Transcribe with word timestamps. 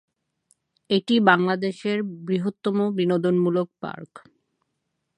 এটি 0.89 1.15
বাংলাদেশের 1.21 1.97
বৃহত্তম 2.25 2.77
বিনোদনমূলক 2.91 3.67
পার্ক। 3.79 4.11